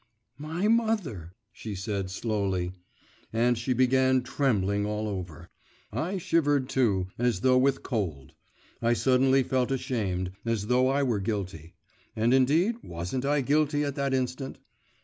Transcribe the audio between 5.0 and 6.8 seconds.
over. I shivered